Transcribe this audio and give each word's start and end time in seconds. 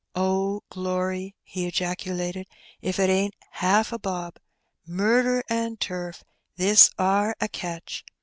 ^'Oh, 0.15 0.61
glory!" 0.71 1.35
he 1.43 1.67
ejaculated; 1.67 2.47
"if't 2.81 3.01
ain't 3.07 3.35
haaf 3.57 3.91
a 3.91 3.99
bob. 3.99 4.37
Murder 4.87 5.43
and 5.47 5.79
turf! 5.79 6.23
this 6.55 6.89
are 6.97 7.35
a 7.39 7.47
catch 7.47 8.03